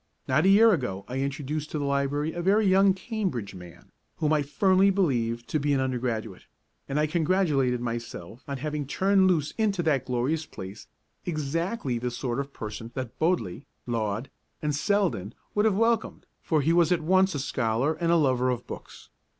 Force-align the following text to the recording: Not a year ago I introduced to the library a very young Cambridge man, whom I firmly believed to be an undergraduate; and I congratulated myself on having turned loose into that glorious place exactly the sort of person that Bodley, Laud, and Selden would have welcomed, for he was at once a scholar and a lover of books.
Not 0.27 0.45
a 0.45 0.49
year 0.49 0.73
ago 0.73 1.05
I 1.07 1.19
introduced 1.19 1.69
to 1.69 1.77
the 1.77 1.85
library 1.85 2.33
a 2.33 2.41
very 2.41 2.65
young 2.65 2.95
Cambridge 2.95 3.53
man, 3.53 3.91
whom 4.17 4.33
I 4.33 4.41
firmly 4.41 4.89
believed 4.89 5.47
to 5.49 5.59
be 5.59 5.73
an 5.73 5.79
undergraduate; 5.79 6.47
and 6.89 6.99
I 6.99 7.05
congratulated 7.05 7.81
myself 7.81 8.43
on 8.47 8.57
having 8.57 8.87
turned 8.87 9.27
loose 9.27 9.51
into 9.59 9.83
that 9.83 10.05
glorious 10.05 10.47
place 10.47 10.87
exactly 11.27 11.99
the 11.99 12.09
sort 12.09 12.39
of 12.39 12.51
person 12.51 12.89
that 12.95 13.19
Bodley, 13.19 13.67
Laud, 13.85 14.31
and 14.59 14.73
Selden 14.73 15.35
would 15.53 15.65
have 15.65 15.77
welcomed, 15.77 16.25
for 16.41 16.61
he 16.63 16.73
was 16.73 16.91
at 16.91 17.01
once 17.01 17.35
a 17.35 17.39
scholar 17.39 17.93
and 17.93 18.11
a 18.11 18.15
lover 18.15 18.49
of 18.49 18.65
books. 18.65 19.09